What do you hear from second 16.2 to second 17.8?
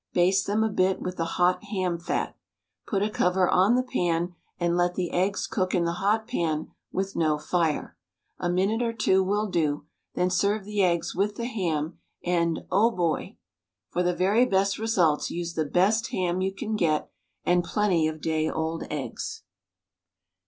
you can get and